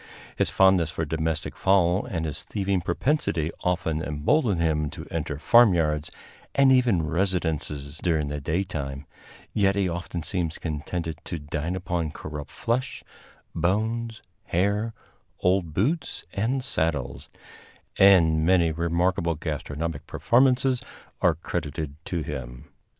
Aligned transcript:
His 0.35 0.49
fondness 0.49 0.89
for 0.89 1.05
domestic 1.05 1.55
fowl 1.55 2.07
and 2.07 2.25
his 2.25 2.43
thieving 2.43 2.81
propensity 2.81 3.51
often 3.59 4.01
embolden 4.01 4.57
him 4.59 4.89
to 4.89 5.05
enter 5.11 5.37
farmyards 5.37 6.09
and 6.55 6.71
even 6.71 7.03
residences 7.03 7.99
during 7.99 8.27
the 8.27 8.41
daytime; 8.41 9.05
yet 9.53 9.75
he 9.75 9.87
often 9.87 10.23
seems 10.23 10.57
contented 10.57 11.19
to 11.25 11.37
dine 11.37 11.75
upon 11.75 12.09
corrupt 12.09 12.49
flesh, 12.49 13.03
bones, 13.53 14.23
hair, 14.45 14.95
old 15.39 15.71
boots 15.71 16.23
and 16.33 16.63
saddles, 16.63 17.29
and 17.95 18.43
many 18.43 18.71
remarkable 18.71 19.35
gastronomic 19.35 20.07
performances 20.07 20.81
are 21.21 21.35
credited 21.35 21.93
to 22.05 22.23
him. 22.23 22.71